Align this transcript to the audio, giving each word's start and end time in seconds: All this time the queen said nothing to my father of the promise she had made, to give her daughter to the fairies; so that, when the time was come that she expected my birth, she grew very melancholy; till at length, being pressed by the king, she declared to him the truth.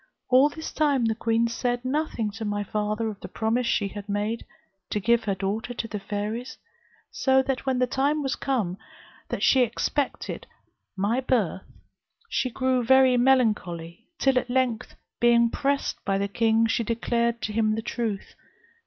All 0.29 0.49
this 0.49 0.71
time 0.73 1.05
the 1.05 1.13
queen 1.13 1.47
said 1.47 1.85
nothing 1.85 2.31
to 2.31 2.43
my 2.43 2.63
father 2.63 3.07
of 3.07 3.19
the 3.19 3.27
promise 3.27 3.67
she 3.67 3.89
had 3.89 4.09
made, 4.09 4.43
to 4.89 4.99
give 4.99 5.25
her 5.25 5.35
daughter 5.35 5.75
to 5.75 5.87
the 5.87 5.99
fairies; 5.99 6.57
so 7.11 7.43
that, 7.43 7.67
when 7.67 7.77
the 7.77 7.85
time 7.85 8.23
was 8.23 8.35
come 8.35 8.79
that 9.29 9.43
she 9.43 9.61
expected 9.61 10.47
my 10.97 11.19
birth, 11.21 11.65
she 12.29 12.49
grew 12.49 12.83
very 12.83 13.15
melancholy; 13.15 14.07
till 14.17 14.39
at 14.39 14.49
length, 14.49 14.95
being 15.19 15.51
pressed 15.51 16.03
by 16.03 16.17
the 16.17 16.27
king, 16.27 16.65
she 16.65 16.83
declared 16.83 17.39
to 17.43 17.53
him 17.53 17.75
the 17.75 17.83
truth. 17.83 18.33